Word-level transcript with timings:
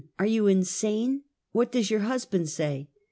Are 0.17 0.25
you 0.25 0.47
insane? 0.47 1.25
What 1.51 1.71
does 1.71 1.91
your 1.91 1.99
husband 1.99 2.49
say?" 2.49 2.89